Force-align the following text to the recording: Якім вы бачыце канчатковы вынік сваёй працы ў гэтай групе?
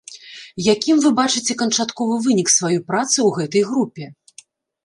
Якім 0.73 0.95
вы 1.03 1.11
бачыце 1.19 1.55
канчатковы 1.61 2.15
вынік 2.25 2.47
сваёй 2.57 2.81
працы 2.89 3.15
ў 3.15 3.29
гэтай 3.37 3.63
групе? 3.69 4.09